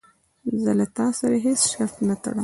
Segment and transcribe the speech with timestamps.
[0.63, 2.39] زه له تا سره هیڅ شرط نه ټړم.